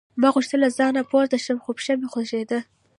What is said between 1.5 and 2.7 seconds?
خو پښه مې خوږېده